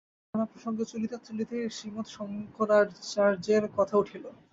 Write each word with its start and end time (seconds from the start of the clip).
এইরূপে 0.03 0.33
নানা 0.33 0.51
প্রসঙ্গ 0.51 0.77
চলিতে 0.91 1.15
চলিতে 1.27 1.55
শ্রীমৎ 1.69 2.07
শঙ্করাচার্যের 2.15 3.63
কথা 3.77 3.95
উঠিল। 3.97 4.23